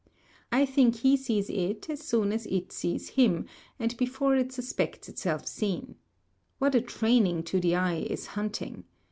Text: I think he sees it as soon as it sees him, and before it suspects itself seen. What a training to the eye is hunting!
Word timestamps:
I 0.51 0.65
think 0.65 0.95
he 0.95 1.15
sees 1.15 1.47
it 1.47 1.87
as 1.87 2.01
soon 2.01 2.31
as 2.33 2.47
it 2.47 2.71
sees 2.71 3.09
him, 3.09 3.45
and 3.77 3.95
before 3.97 4.35
it 4.35 4.51
suspects 4.51 5.07
itself 5.07 5.45
seen. 5.45 5.93
What 6.57 6.73
a 6.73 6.81
training 6.81 7.43
to 7.43 7.59
the 7.59 7.75
eye 7.75 8.07
is 8.09 8.25
hunting! 8.33 8.85